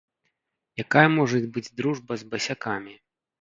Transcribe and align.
Якая 0.83 1.03
можа 1.17 1.37
быць 1.59 1.65
дружба 1.83 2.19
з 2.23 2.33
басякамі? 2.33 2.97